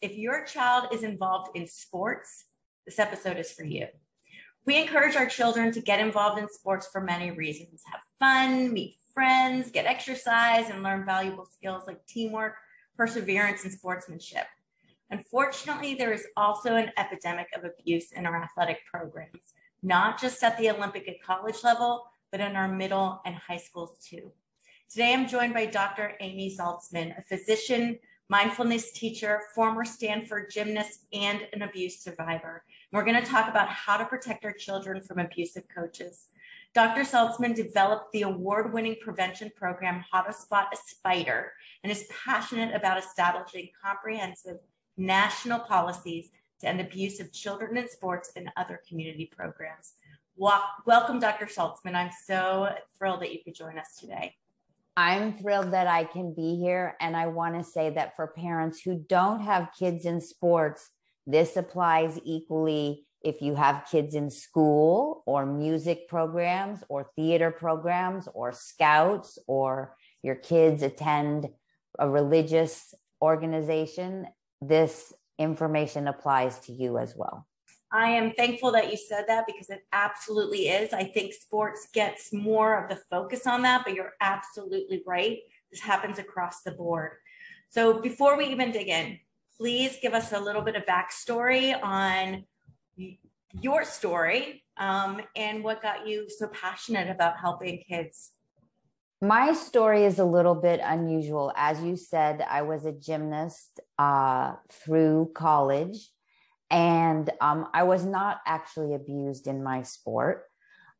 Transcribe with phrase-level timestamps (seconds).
[0.00, 2.44] If your child is involved in sports,
[2.86, 3.88] this episode is for you.
[4.64, 8.98] We encourage our children to get involved in sports for many reasons have fun, meet
[9.12, 12.54] friends, get exercise, and learn valuable skills like teamwork,
[12.96, 14.46] perseverance, and sportsmanship.
[15.10, 20.56] Unfortunately, there is also an epidemic of abuse in our athletic programs, not just at
[20.58, 24.30] the Olympic and college level, but in our middle and high schools too.
[24.88, 26.12] Today, I'm joined by Dr.
[26.20, 27.98] Amy Saltzman, a physician
[28.28, 32.62] mindfulness teacher, former Stanford gymnast, and an abuse survivor.
[32.92, 36.26] We're going to talk about how to protect our children from abusive coaches.
[36.74, 37.00] Dr.
[37.00, 42.74] Saltzman developed the award winning prevention program, How to Spot a Spider, and is passionate
[42.74, 44.58] about establishing comprehensive
[44.98, 49.94] national policies to end abuse of children in sports and other community programs.
[50.36, 51.46] Welcome, Dr.
[51.46, 51.94] Saltzman.
[51.94, 54.36] I'm so thrilled that you could join us today.
[54.98, 56.96] I'm thrilled that I can be here.
[57.00, 60.90] And I want to say that for parents who don't have kids in sports,
[61.24, 68.28] this applies equally if you have kids in school or music programs or theater programs
[68.34, 69.94] or scouts or
[70.24, 71.48] your kids attend
[71.96, 74.26] a religious organization.
[74.60, 77.46] This information applies to you as well.
[77.90, 80.92] I am thankful that you said that because it absolutely is.
[80.92, 85.38] I think sports gets more of the focus on that, but you're absolutely right.
[85.70, 87.12] This happens across the board.
[87.70, 89.18] So before we even dig in,
[89.56, 92.44] please give us a little bit of backstory on
[93.60, 98.32] your story um, and what got you so passionate about helping kids.
[99.20, 101.52] My story is a little bit unusual.
[101.56, 106.10] As you said, I was a gymnast uh, through college
[106.70, 110.44] and um, I was not actually abused in my sport.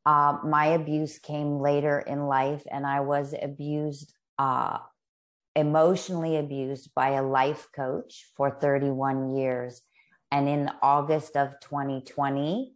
[0.07, 4.79] Uh, my abuse came later in life, and I was abused, uh,
[5.55, 9.83] emotionally abused by a life coach for 31 years.
[10.31, 12.75] And in August of 2020,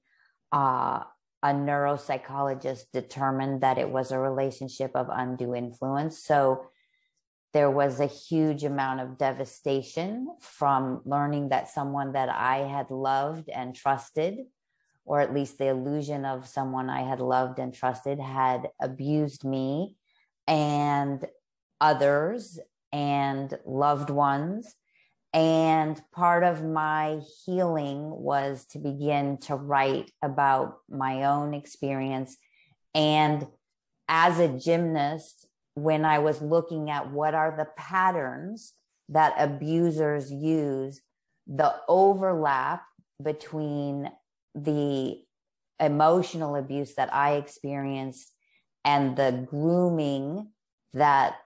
[0.52, 1.04] uh,
[1.42, 6.22] a neuropsychologist determined that it was a relationship of undue influence.
[6.22, 6.66] So
[7.52, 13.50] there was a huge amount of devastation from learning that someone that I had loved
[13.50, 14.38] and trusted,
[15.04, 19.96] or at least the illusion of someone I had loved and trusted, had abused me
[20.46, 21.24] and
[21.80, 22.58] others
[22.92, 24.74] and loved ones.
[25.34, 32.36] And part of my healing was to begin to write about my own experience.
[32.94, 33.46] And
[34.08, 38.72] as a gymnast, when I was looking at what are the patterns
[39.08, 41.00] that abusers use,
[41.46, 42.82] the overlap
[43.22, 44.10] between
[44.54, 45.18] the
[45.80, 48.32] emotional abuse that I experienced
[48.84, 50.48] and the grooming
[50.92, 51.36] that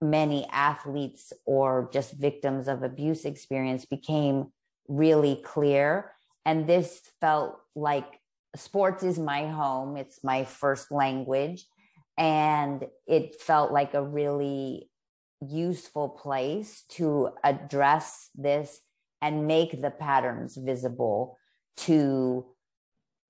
[0.00, 4.52] many athletes or just victims of abuse experience became
[4.88, 6.12] really clear.
[6.44, 8.20] And this felt like
[8.56, 11.64] sports is my home, it's my first language
[12.16, 14.90] and it felt like a really
[15.40, 18.80] useful place to address this
[19.20, 21.38] and make the patterns visible
[21.76, 22.46] to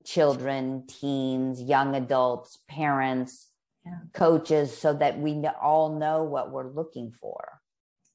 [0.04, 3.48] children, teens, young adults, parents,
[3.84, 3.98] yeah.
[4.12, 7.60] coaches, so that we all know what we're looking for.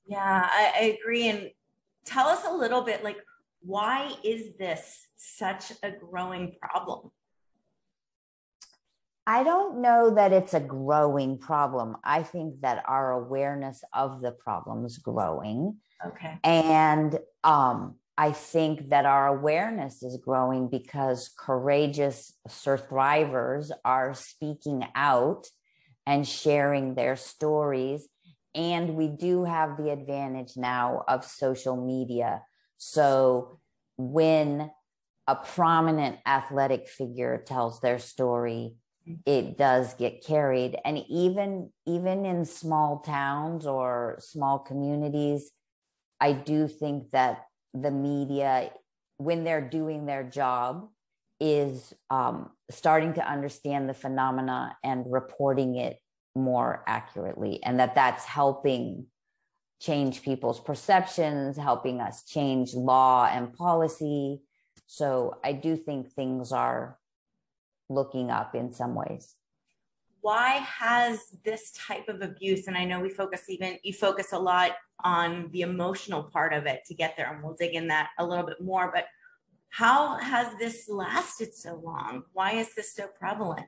[0.06, 1.28] Yeah, I, I agree.
[1.28, 1.50] And
[2.06, 3.18] tell us a little bit like,
[3.62, 7.12] why is this such a growing problem?
[9.28, 11.98] I don't know that it's a growing problem.
[12.02, 15.76] I think that our awareness of the problem is growing.
[16.04, 16.40] Okay.
[16.46, 25.48] And um, I think that our awareness is growing because courageous survivors are speaking out
[26.06, 28.08] and sharing their stories.
[28.56, 32.44] And we do have the advantage now of social media.
[32.78, 33.60] So
[33.98, 34.72] when
[35.28, 38.76] a prominent athletic figure tells their story,
[39.26, 45.52] it does get carried and even even in small towns or small communities
[46.20, 48.72] i do think that the media
[49.18, 50.90] when they're doing their job
[51.40, 56.00] is um, starting to understand the phenomena and reporting it
[56.36, 59.06] more accurately and that that's helping
[59.80, 64.42] change people's perceptions, helping us change law and policy.
[64.88, 66.98] So I do think things are
[67.90, 69.36] looking up in some ways.
[70.22, 74.40] Why has this type of abuse, and I know we focus even, you focus a
[74.40, 74.72] lot
[75.04, 78.26] on the emotional part of it to get there, and we'll dig in that a
[78.26, 79.06] little bit more, but
[79.70, 82.24] how has this lasted so long?
[82.34, 83.68] Why is this so prevalent?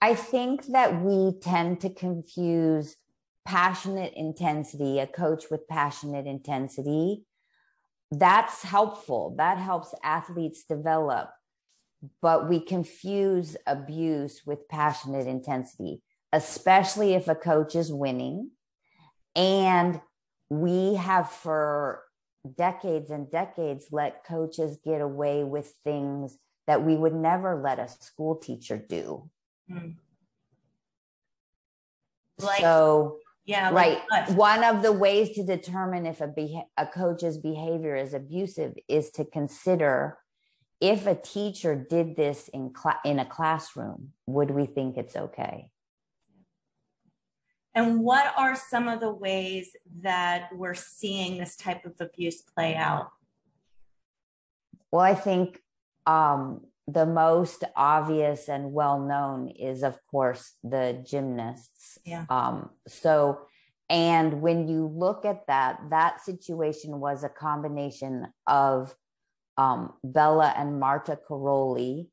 [0.00, 2.96] I think that we tend to confuse
[3.44, 7.24] passionate intensity, a coach with passionate intensity.
[8.10, 9.34] That's helpful.
[9.38, 11.30] That helps athletes develop.
[12.20, 16.02] But we confuse abuse with passionate intensity,
[16.32, 18.50] especially if a coach is winning.
[19.36, 20.00] And
[20.50, 22.02] we have for
[22.56, 26.36] decades and decades let coaches get away with things
[26.66, 29.30] that we would never let a school teacher do.
[29.70, 29.96] Mm.
[32.40, 34.00] Like, so, yeah, right.
[34.08, 34.30] What?
[34.30, 39.10] One of the ways to determine if a, beha- a coach's behavior is abusive is
[39.12, 40.18] to consider
[40.80, 45.70] if a teacher did this in cl- in a classroom, would we think it's okay?
[47.74, 52.76] And what are some of the ways that we're seeing this type of abuse play
[52.76, 53.10] out?
[54.92, 55.60] Well, I think
[56.06, 61.98] um, the most obvious and well known is, of course, the gymnasts.
[62.04, 62.26] Yeah.
[62.28, 63.40] Um, so,
[63.90, 68.94] and when you look at that, that situation was a combination of
[69.56, 72.08] um, Bela and Marta Karolyi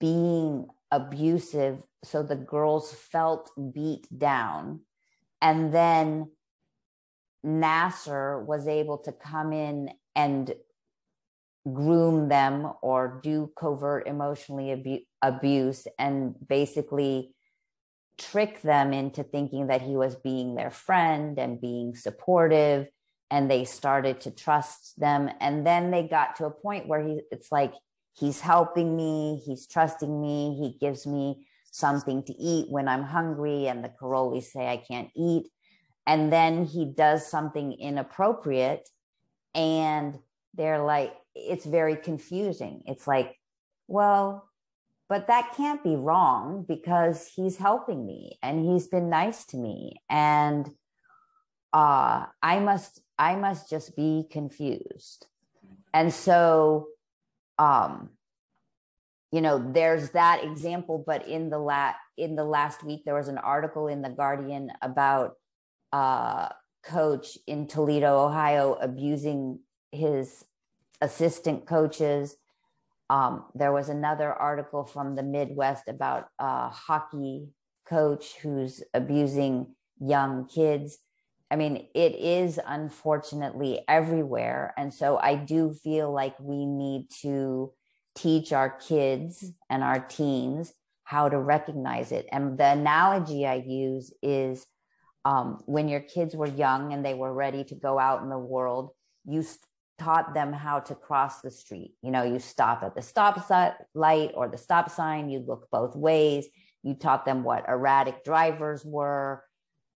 [0.00, 1.82] being abusive.
[2.04, 4.80] So the girls felt beat down.
[5.40, 6.30] And then
[7.44, 10.52] Nassar was able to come in and
[11.72, 17.34] groom them or do covert emotionally abu- abuse and basically
[18.18, 22.88] trick them into thinking that he was being their friend and being supportive
[23.32, 25.30] and they started to trust them.
[25.40, 27.72] And then they got to a point where he it's like
[28.14, 33.66] he's helping me he's trusting me he gives me something to eat when i'm hungry
[33.66, 35.46] and the Karolyi say i can't eat.
[36.06, 38.86] And then he does something inappropriate
[39.54, 40.18] and
[40.54, 42.82] they're like it's very confusing.
[42.86, 43.38] It's like,
[43.88, 44.46] well,
[45.08, 50.02] but that can't be wrong because he's helping me and he's been nice to me.
[50.10, 50.68] And
[51.72, 55.26] uh i must i must just be confused
[55.94, 56.86] and so
[57.58, 58.10] um
[59.30, 63.28] you know there's that example but in the la- in the last week there was
[63.28, 65.34] an article in the guardian about
[65.92, 66.48] uh
[66.84, 69.58] coach in toledo ohio abusing
[69.92, 70.44] his
[71.02, 72.36] assistant coaches.
[73.10, 77.48] Um, there was another article from the Midwest about a hockey
[77.86, 80.98] coach who's abusing young kids.
[81.52, 84.72] I mean, it is unfortunately everywhere.
[84.78, 87.72] And so I do feel like we need to
[88.16, 90.72] teach our kids and our teens
[91.04, 92.26] how to recognize it.
[92.32, 94.66] And the analogy I use is
[95.26, 98.38] um, when your kids were young and they were ready to go out in the
[98.38, 98.92] world,
[99.26, 99.44] you
[99.98, 101.92] taught them how to cross the street.
[102.00, 103.46] You know, you stop at the stop
[103.94, 106.46] light or the stop sign, you look both ways.
[106.82, 109.44] You taught them what erratic drivers were.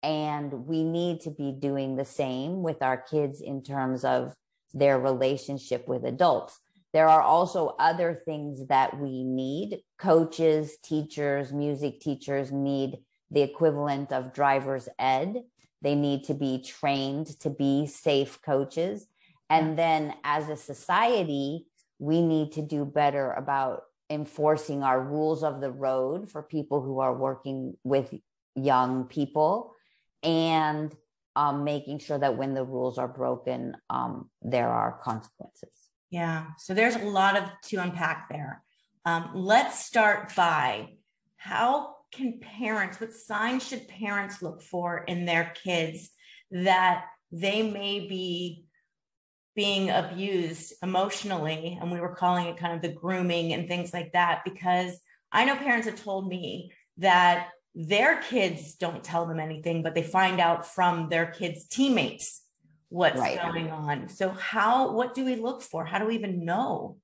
[0.07, 4.35] And we need to be doing the same with our kids in terms of
[4.73, 6.59] their relationship with adults.
[6.93, 9.81] There are also other things that we need.
[9.99, 12.99] Coaches, teachers, music teachers need
[13.31, 15.43] the equivalent of driver's ed.
[15.83, 19.07] They need to be trained to be safe coaches
[19.49, 21.67] and then as a society,
[21.99, 27.01] we need to do better about enforcing our rules of the road for people who
[27.01, 28.13] are working with
[28.55, 29.73] young people
[30.23, 30.95] and
[31.35, 35.71] um, making sure that when the rules are broken, um, there are consequences.
[36.11, 36.47] Yeah.
[36.59, 38.63] So there's a lot of to unpack there.
[39.05, 40.95] Um, let's start by
[41.37, 46.11] how can parents, what signs should parents look for in their kids
[46.51, 48.67] that they may be
[49.57, 54.13] being abused emotionally and we were calling it kind of the grooming and things like
[54.13, 55.01] that because
[55.33, 60.03] i know parents have told me that their kids don't tell them anything but they
[60.03, 62.43] find out from their kids teammates
[62.89, 63.41] what's right.
[63.43, 66.97] going on so how what do we look for how do we even know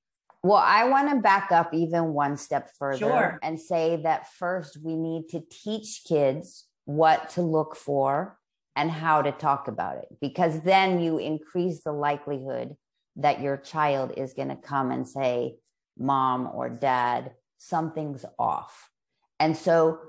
[0.43, 3.39] well i want to back up even one step further sure.
[3.43, 8.39] and say that first we need to teach kids what to look for
[8.75, 12.75] and how to talk about it because then you increase the likelihood
[13.17, 15.55] that your child is going to come and say
[15.99, 18.89] mom or dad something's off
[19.39, 20.01] and so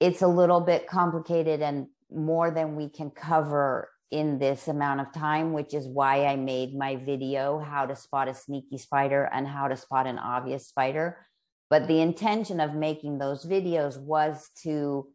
[0.00, 5.12] it's a little bit complicated and more than we can cover in this amount of
[5.12, 9.46] time, which is why I made my video, How to Spot a Sneaky Spider and
[9.46, 11.26] How to Spot an Obvious Spider.
[11.68, 15.08] But the intention of making those videos was to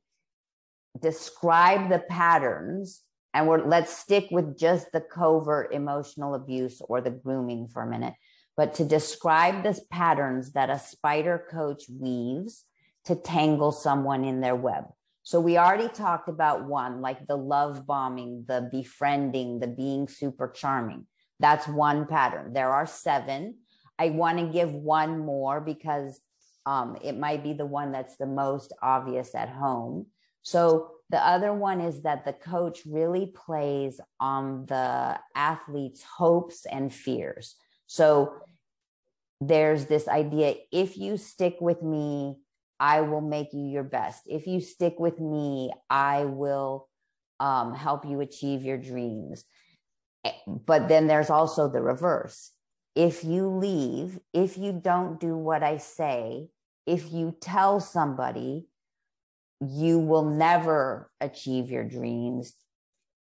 [0.99, 3.01] describe the patterns.
[3.33, 7.89] And we're, let's stick with just the covert emotional abuse or the grooming for a
[7.89, 8.13] minute,
[8.55, 12.65] but to describe the patterns that a spider coach weaves
[13.05, 14.85] to tangle someone in their web.
[15.23, 20.49] So we already talked about one, like the love bombing, the befriending, the being super
[20.49, 21.07] charming.
[21.39, 22.53] That's one pattern.
[22.53, 23.55] There are seven.
[23.97, 26.19] I want to give one more because
[26.65, 30.07] um, it might be the one that's the most obvious at home.
[30.41, 36.93] So the other one is that the coach really plays on the athlete's hopes and
[36.93, 37.55] fears.
[37.87, 38.33] So
[39.39, 42.37] there's this idea if you stick with me,
[42.83, 44.23] I will make you your best.
[44.25, 46.89] If you stick with me, I will
[47.39, 49.45] um, help you achieve your dreams.
[50.25, 52.51] Eh, but then there's also the reverse.
[52.93, 56.49] If you leave, if you don't do what I say,
[56.85, 58.67] if you tell somebody,
[59.61, 62.53] you will never achieve your dreams.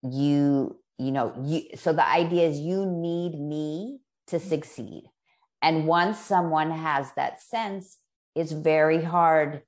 [0.05, 3.99] You, you know, you, so the idea is you need me
[4.29, 5.03] to succeed.
[5.61, 7.99] And once someone has that sense,
[8.38, 9.62] it's very hard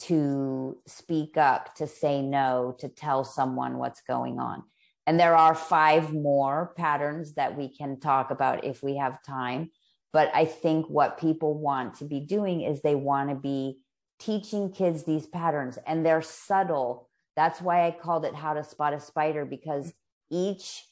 [0.00, 4.62] to speak up, to say no, to tell someone what's going on.
[5.06, 9.70] And there are five more patterns that we can talk about if we have time.
[10.12, 13.78] But I think what people want to be doing is they want to be
[14.18, 17.08] teaching kids these patterns, and they're subtle.
[17.36, 19.92] That's why I called it How to Spot a Spider, because
[20.30, 20.84] each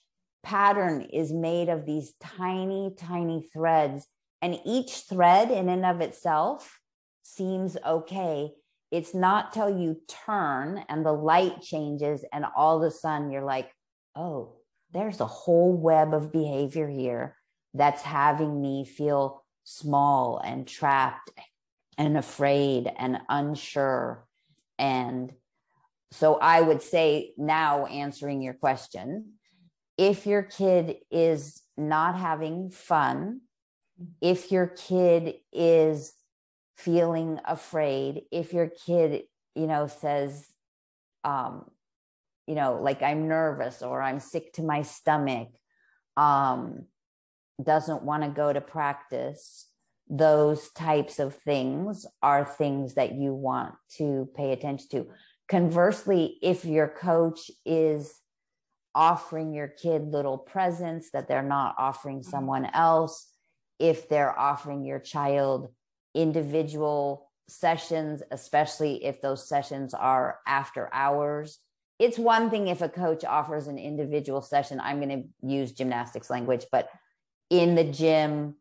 [0.42, 4.06] pattern is made of these tiny, tiny threads.
[4.40, 6.78] And each thread, in and of itself,
[7.34, 8.50] seems okay.
[8.90, 13.44] It's not till you turn and the light changes, and all of a sudden you're
[13.44, 13.70] like,
[14.16, 14.56] oh,
[14.92, 17.36] there's a whole web of behavior here
[17.74, 21.30] that's having me feel small and trapped
[21.98, 24.26] and afraid and unsure.
[24.78, 25.32] And
[26.10, 29.34] so I would say, now answering your question,
[29.98, 33.42] if your kid is not having fun,
[34.22, 36.14] if your kid is
[36.78, 39.24] feeling afraid if your kid
[39.56, 40.46] you know says
[41.24, 41.64] um
[42.46, 45.48] you know like i'm nervous or i'm sick to my stomach
[46.16, 46.84] um
[47.62, 49.66] doesn't want to go to practice
[50.08, 55.06] those types of things are things that you want to pay attention to
[55.48, 58.20] conversely if your coach is
[58.94, 62.30] offering your kid little presents that they're not offering mm-hmm.
[62.30, 63.32] someone else
[63.80, 65.72] if they're offering your child
[66.14, 71.58] individual sessions, especially if those sessions are after hours.
[71.98, 76.30] It's one thing if a coach offers an individual session, I'm going to use gymnastics
[76.30, 76.88] language, but
[77.50, 78.54] in the gym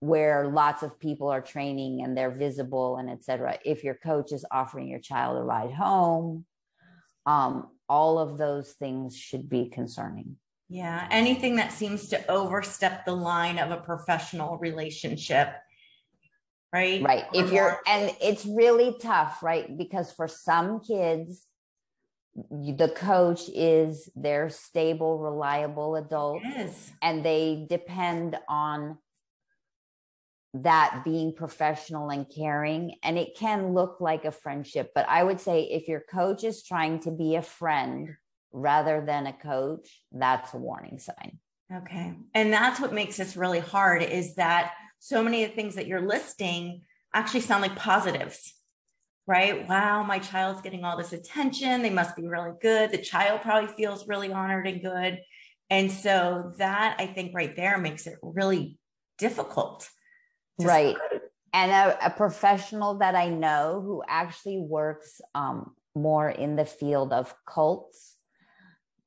[0.00, 3.58] where lots of people are training and they're visible and etc.
[3.64, 6.44] If your coach is offering your child a ride home,
[7.24, 10.36] um, all of those things should be concerning.
[10.68, 15.54] Yeah, anything that seems to overstep the line of a professional relationship
[16.72, 17.02] right?
[17.02, 17.24] Right.
[17.34, 19.76] Or if you're, and it's really tough, right?
[19.76, 21.46] Because for some kids,
[22.34, 26.90] the coach is their stable, reliable adult, yes.
[27.02, 28.98] and they depend on
[30.54, 32.96] that being professional and caring.
[33.02, 36.62] And it can look like a friendship, but I would say if your coach is
[36.62, 38.14] trying to be a friend
[38.52, 41.38] rather than a coach, that's a warning sign.
[41.74, 42.14] Okay.
[42.34, 44.72] And that's what makes this really hard is that
[45.02, 46.82] so many of the things that you're listing
[47.12, 48.54] actually sound like positives,
[49.26, 49.68] right?
[49.68, 51.82] Wow, my child's getting all this attention.
[51.82, 52.92] They must be really good.
[52.92, 55.18] The child probably feels really honored and good.
[55.70, 58.78] And so that I think right there makes it really
[59.18, 59.88] difficult.
[60.60, 60.94] Right.
[60.94, 61.22] Start.
[61.52, 67.12] And a, a, professional that I know who actually works um, more in the field
[67.12, 68.16] of cults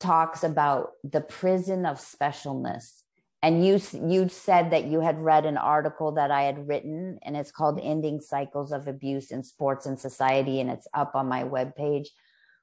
[0.02, 3.04] talks about the prison of specialness
[3.46, 7.38] and you you said that you had read an article that I had written and
[7.38, 11.44] it's called Ending Cycles of Abuse in Sports and Society and it's up on my
[11.44, 12.08] webpage.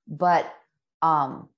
[0.09, 0.53] But
[1.01, 1.51] um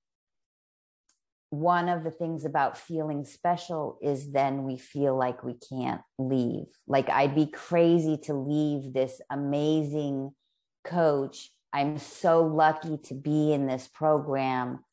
[1.49, 6.67] one of the things about feeling special is then we feel like we can't leave.
[6.87, 10.35] Like I'd be crazy to leave this amazing
[10.83, 11.49] coach.
[11.73, 14.85] I'm so lucky to be in this program.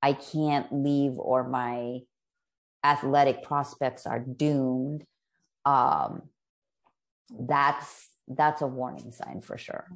[0.00, 2.02] I can't leave or my
[2.84, 5.04] athletic prospects are doomed
[5.64, 6.22] um,
[7.40, 9.88] that's that's a warning sign for sure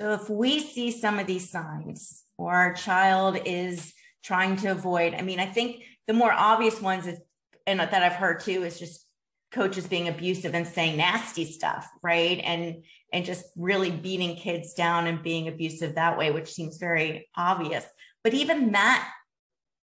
[0.00, 5.14] so if we see some of these signs or our child is trying to avoid.
[5.14, 7.18] I mean, I think the more obvious ones is,
[7.66, 9.06] and that I've heard too, is just
[9.52, 12.40] coaches being abusive and saying nasty stuff, right?
[12.42, 17.28] And and just really beating kids down and being abusive that way, which seems very
[17.36, 17.84] obvious.
[18.24, 19.10] But even that,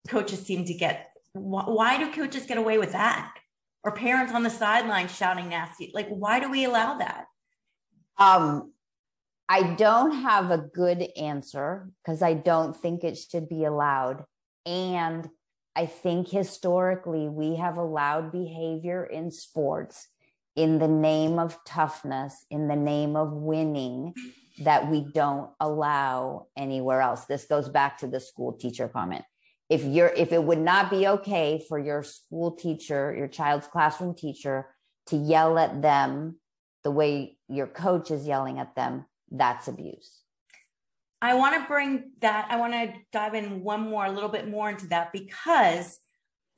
[0.08, 1.09] coaches seem to get.
[1.34, 3.34] Why do coaches get away with that?
[3.84, 5.92] Or parents on the sideline shouting nasty?
[5.94, 7.26] Like, why do we allow that?
[8.18, 8.74] Um,
[9.48, 14.26] I don't have a good answer because I don't think it should be allowed.
[14.66, 15.28] And
[15.76, 20.08] I think historically we have allowed behavior in sports
[20.56, 24.14] in the name of toughness, in the name of winning,
[24.64, 27.26] that we don't allow anywhere else.
[27.26, 29.24] This goes back to the school teacher comment.
[29.70, 34.16] If you're if it would not be okay for your school teacher, your child's classroom
[34.16, 34.68] teacher
[35.08, 36.40] to yell at them
[36.84, 40.22] the way your coach is yelling at them, that's abuse.
[41.22, 44.48] I want to bring that, I want to dive in one more, a little bit
[44.48, 46.00] more into that because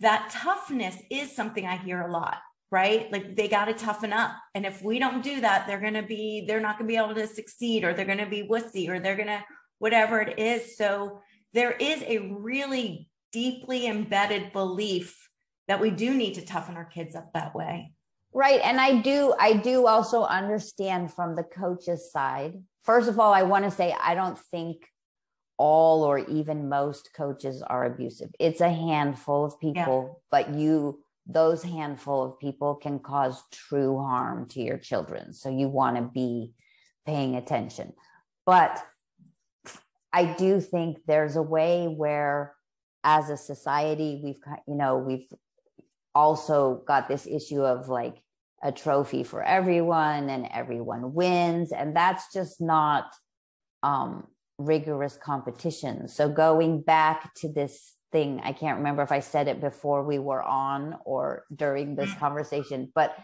[0.01, 2.37] that toughness is something I hear a lot,
[2.71, 3.11] right?
[3.11, 4.31] Like they got to toughen up.
[4.53, 6.97] And if we don't do that, they're going to be, they're not going to be
[6.97, 9.43] able to succeed or they're going to be wussy or they're going to,
[9.79, 10.77] whatever it is.
[10.77, 11.21] So
[11.53, 15.29] there is a really deeply embedded belief
[15.67, 17.93] that we do need to toughen our kids up that way.
[18.33, 18.61] Right.
[18.63, 23.43] And I do, I do also understand from the coach's side first of all, I
[23.43, 24.87] want to say I don't think
[25.57, 28.29] all or even most coaches are abusive.
[28.39, 30.19] It's a handful of people, yeah.
[30.31, 35.33] but you those handful of people can cause true harm to your children.
[35.33, 36.51] So you want to be
[37.05, 37.93] paying attention.
[38.43, 38.83] But
[40.13, 42.53] I do think there's a way where
[43.03, 45.27] as a society we've you know we've
[46.13, 48.21] also got this issue of like
[48.63, 53.05] a trophy for everyone and everyone wins and that's just not
[53.81, 54.27] um,
[54.59, 56.07] rigorous competition.
[56.07, 60.19] So going back to this thing i can't remember if i said it before we
[60.19, 63.15] were on or during this conversation but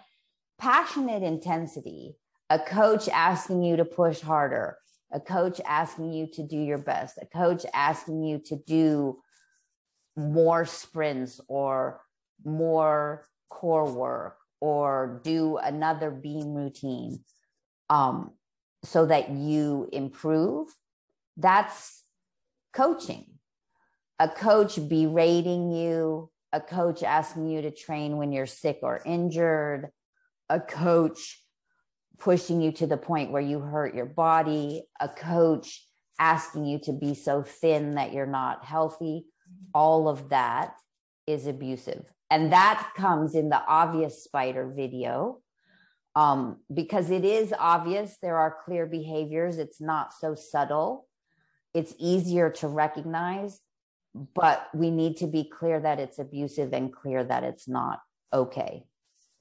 [0.57, 2.15] passionate intensity
[2.49, 4.77] a coach asking you to push harder
[5.11, 9.17] a coach asking you to do your best a coach asking you to do
[10.15, 12.01] more sprints or
[12.43, 17.19] more core work or do another beam routine
[17.89, 18.31] um,
[18.83, 20.69] so that you improve,
[21.35, 22.03] that's
[22.73, 23.25] coaching.
[24.19, 29.89] A coach berating you, a coach asking you to train when you're sick or injured,
[30.49, 31.41] a coach
[32.19, 35.85] pushing you to the point where you hurt your body, a coach
[36.19, 39.25] asking you to be so thin that you're not healthy.
[39.73, 40.73] All of that
[41.27, 42.05] is abusive.
[42.29, 45.39] And that comes in the obvious spider video
[46.15, 49.57] um, because it is obvious there are clear behaviors.
[49.59, 51.07] It's not so subtle.
[51.73, 53.59] It's easier to recognize
[54.33, 57.99] but we need to be clear that it's abusive and clear that it's not
[58.33, 58.85] okay.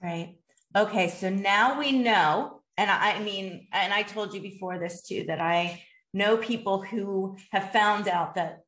[0.02, 0.38] Right.
[0.74, 5.24] Okay so now we know and i mean and i told you before this too
[5.26, 5.82] that i
[6.14, 8.60] know people who have found out that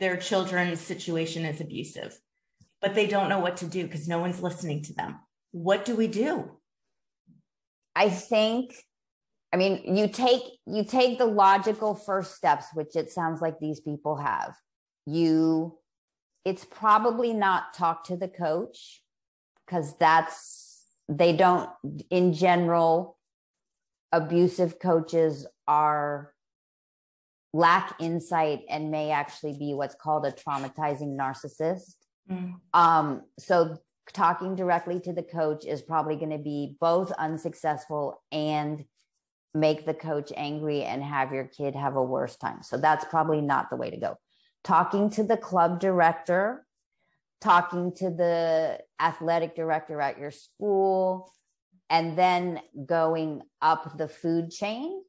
[0.00, 2.18] their children's situation is abusive
[2.82, 5.20] but they don't know what to do because no one's listening to them.
[5.52, 6.50] What do we do?
[7.94, 8.74] I think
[9.52, 13.80] I mean you take you take the logical first steps which it sounds like these
[13.80, 14.54] people have.
[15.06, 15.78] You
[16.44, 19.02] it's probably not talk to the coach
[19.64, 21.70] because that's they don't
[22.10, 23.16] in general
[24.12, 26.32] abusive coaches are
[27.54, 31.94] lack insight and may actually be what's called a traumatizing narcissist
[32.30, 32.54] Mm.
[32.72, 33.78] Um, so
[34.12, 38.84] talking directly to the coach is probably going to be both unsuccessful and
[39.54, 42.62] make the coach angry and have your kid have a worse time.
[42.62, 44.16] So that's probably not the way to go.
[44.64, 46.64] Talking to the club director,
[47.40, 51.30] talking to the athletic director at your school,
[51.92, 55.02] and then going up the food chain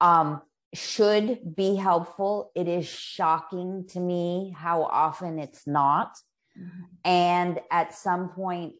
[0.00, 0.42] um,
[0.74, 2.50] should be helpful.
[2.56, 6.16] It is shocking to me how often it's not.
[6.58, 6.82] Mm-hmm.
[7.04, 8.72] And at some point,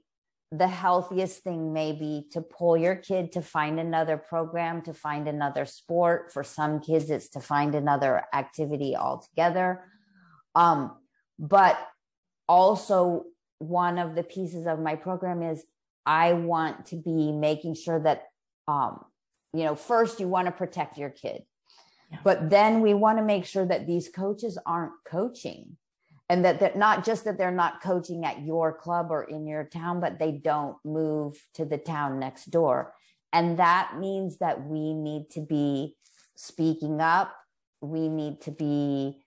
[0.51, 5.29] the healthiest thing may be to pull your kid to find another program, to find
[5.29, 6.33] another sport.
[6.33, 9.85] For some kids, it's to find another activity altogether.
[10.57, 10.97] Um,
[11.39, 11.79] but
[12.49, 13.27] also,
[13.59, 15.65] one of the pieces of my program is
[16.07, 18.25] I want to be making sure that,
[18.69, 19.05] um,
[19.53, 21.43] you know, first you want to protect your kid,
[22.11, 22.19] yeah.
[22.25, 25.77] but then we want to make sure that these coaches aren't coaching
[26.29, 29.65] and that they're not just that they're not coaching at your club or in your
[29.65, 32.95] town but they don't move to the town next door.
[33.33, 35.97] And that means that we need to be
[36.37, 37.35] speaking up.
[37.81, 39.19] We need to be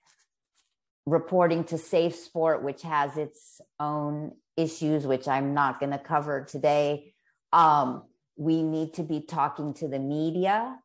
[1.06, 6.43] reporting to Safe Sport, which has its own issues, which I'm not going to cover
[6.43, 7.13] today.
[7.54, 8.04] Um,
[8.36, 10.78] we need to be talking to the media.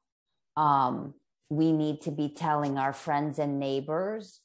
[0.57, 1.15] Um,
[1.49, 4.41] we need to be telling our friends and neighbors.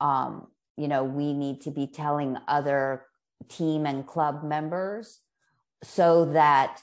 [0.00, 3.06] Um, you know, we need to be telling other
[3.48, 5.20] team and club members
[5.82, 6.82] so that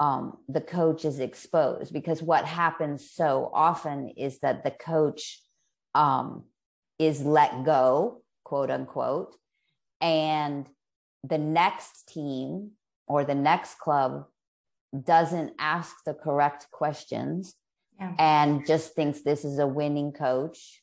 [0.00, 1.92] um, the coach is exposed.
[1.92, 5.42] Because what happens so often is that the coach
[5.94, 6.44] um,
[6.98, 9.36] is let go, quote unquote,
[10.00, 10.68] and
[11.24, 12.72] the next team
[13.06, 14.26] or the next club
[15.04, 17.54] doesn't ask the correct questions
[17.98, 18.14] yeah.
[18.18, 20.82] and just thinks this is a winning coach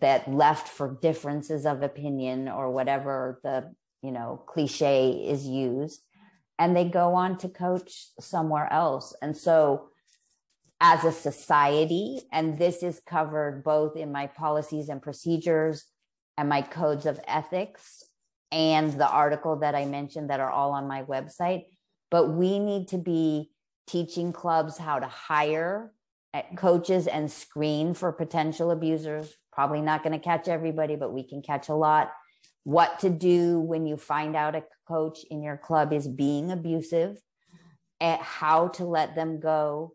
[0.00, 6.00] that left for differences of opinion or whatever the you know cliche is used
[6.58, 9.88] and they go on to coach somewhere else and so
[10.80, 15.84] as a society and this is covered both in my policies and procedures
[16.36, 18.04] and my codes of ethics
[18.54, 21.64] and the article that I mentioned that are all on my website.
[22.10, 23.50] But we need to be
[23.88, 25.92] teaching clubs how to hire
[26.32, 29.34] eh, coaches and screen for potential abusers.
[29.52, 32.12] Probably not going to catch everybody, but we can catch a lot.
[32.62, 37.20] What to do when you find out a coach in your club is being abusive,
[38.00, 39.94] at how to let them go.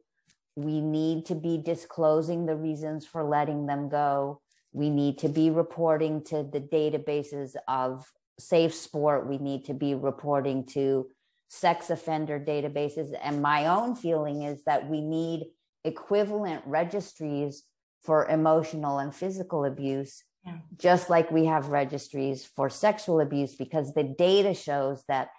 [0.56, 4.42] We need to be disclosing the reasons for letting them go.
[4.74, 8.06] We need to be reporting to the databases of
[8.40, 9.28] safe sport.
[9.28, 11.08] We need to be reporting to
[11.48, 13.14] sex offender databases.
[13.22, 15.48] And my own feeling is that we need
[15.84, 17.64] equivalent registries
[18.04, 20.58] for emotional and physical abuse yeah.
[20.78, 25.30] just like we have registries for sexual abuse because the data shows that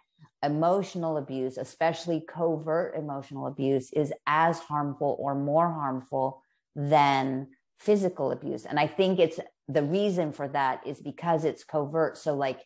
[0.42, 6.42] emotional abuse especially covert emotional abuse is as harmful or more harmful
[6.74, 8.66] than physical abuse.
[8.66, 9.40] And i think it's
[9.72, 12.18] the reason for that is because it's covert.
[12.18, 12.60] So like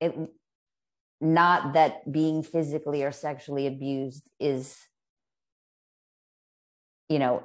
[0.00, 0.14] it
[1.20, 4.76] not that being physically or sexually abused is
[7.08, 7.44] you know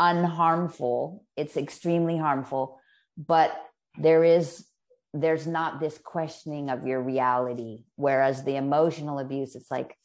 [0.00, 1.22] unharmful.
[1.36, 2.80] It's extremely harmful
[3.16, 3.54] but
[3.98, 4.66] there is
[5.12, 7.84] there's not this questioning of your reality.
[7.94, 9.96] Whereas the emotional abuse it's like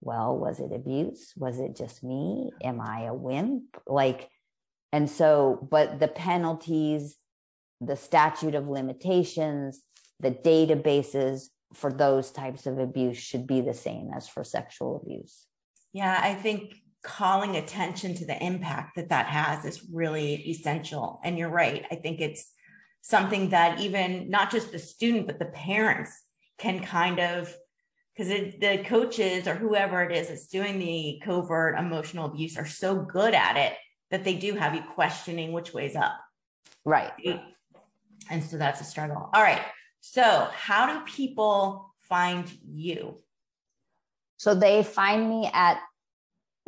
[0.00, 1.32] well was it abuse?
[1.36, 2.50] Was it just me?
[2.62, 3.64] Am i a wimp?
[3.86, 4.28] Like
[4.92, 7.16] and so but the penalties
[7.80, 9.82] the statute of limitations
[10.20, 15.46] the databases for those types of abuse should be the same as for sexual abuse.
[15.92, 21.20] Yeah, I think calling attention to the impact that that has is really essential.
[21.22, 21.84] And you're right.
[21.90, 22.52] I think it's
[23.02, 26.10] something that even not just the student, but the parents
[26.58, 27.54] can kind of,
[28.16, 32.96] because the coaches or whoever it is that's doing the covert emotional abuse are so
[32.96, 33.74] good at it
[34.10, 36.18] that they do have you questioning which way's up.
[36.84, 37.12] Right.
[38.30, 39.30] And so that's a struggle.
[39.32, 39.62] All right.
[40.00, 43.22] So, how do people find you?
[44.36, 45.80] So, they find me at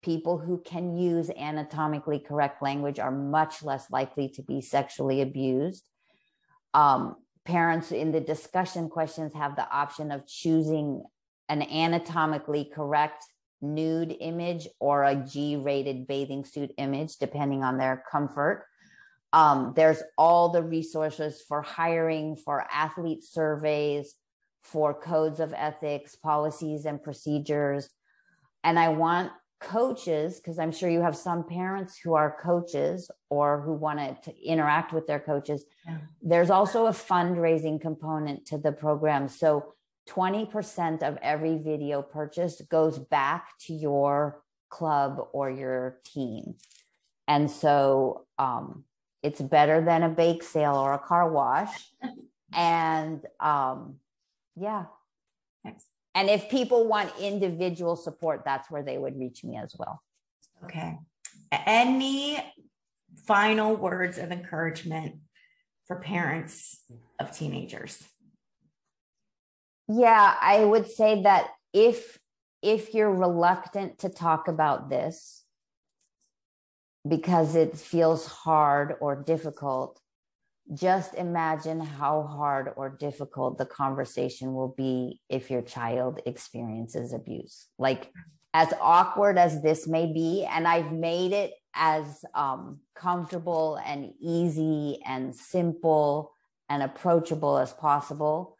[0.04, 5.84] people who can use anatomically correct language are much less likely to be sexually abused.
[6.74, 11.04] Um, parents in the discussion questions have the option of choosing
[11.50, 13.26] an anatomically correct
[13.62, 18.66] nude image or a G rated bathing suit image, depending on their comfort.
[19.34, 24.14] Um, there's all the resources for hiring, for athlete surveys,
[24.62, 27.90] for codes of ethics, policies, and procedures.
[28.64, 33.62] And I want coaches, because I'm sure you have some parents who are coaches or
[33.62, 35.66] who want to interact with their coaches.
[35.88, 35.98] Yeah.
[36.22, 39.28] There's also a fundraising component to the program.
[39.28, 39.74] So
[40.10, 46.56] 20% of every video purchase goes back to your club or your team.
[47.28, 48.84] And so, um,
[49.24, 51.70] it's better than a bake sale or a car wash.
[52.54, 53.96] and um,
[54.56, 54.86] yeah.
[56.16, 60.00] And if people want individual support, that's where they would reach me as well.
[60.66, 61.00] Okay.
[61.52, 62.38] Any
[63.26, 65.16] final words of encouragement
[65.88, 66.82] for parents
[67.20, 68.04] of teenagers?
[69.88, 72.20] Yeah, I would say that if
[72.62, 75.43] if you're reluctant to talk about this,
[77.08, 80.00] because it feels hard or difficult,
[80.74, 87.68] just imagine how hard or difficult the conversation will be if your child experiences abuse.
[87.78, 88.12] Like,
[88.54, 95.00] as awkward as this may be, and I've made it as um, comfortable and easy
[95.06, 96.32] and simple
[96.70, 98.56] and approachable as possible.